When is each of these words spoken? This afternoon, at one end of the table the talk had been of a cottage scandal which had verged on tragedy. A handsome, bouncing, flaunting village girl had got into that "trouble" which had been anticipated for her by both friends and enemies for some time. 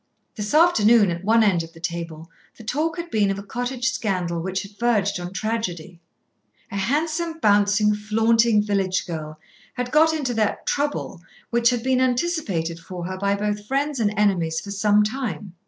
This 0.33 0.55
afternoon, 0.55 1.11
at 1.11 1.23
one 1.23 1.43
end 1.43 1.61
of 1.61 1.73
the 1.73 1.79
table 1.79 2.27
the 2.57 2.63
talk 2.63 2.97
had 2.97 3.11
been 3.11 3.29
of 3.29 3.37
a 3.37 3.43
cottage 3.43 3.91
scandal 3.91 4.41
which 4.41 4.63
had 4.63 4.75
verged 4.79 5.19
on 5.19 5.31
tragedy. 5.31 5.99
A 6.71 6.75
handsome, 6.75 7.37
bouncing, 7.37 7.93
flaunting 7.93 8.63
village 8.63 9.05
girl 9.05 9.39
had 9.75 9.91
got 9.91 10.11
into 10.11 10.33
that 10.33 10.65
"trouble" 10.65 11.21
which 11.51 11.69
had 11.69 11.83
been 11.83 12.01
anticipated 12.01 12.79
for 12.79 13.05
her 13.05 13.15
by 13.19 13.35
both 13.35 13.67
friends 13.67 13.99
and 13.99 14.11
enemies 14.17 14.59
for 14.59 14.71
some 14.71 15.03
time. 15.03 15.53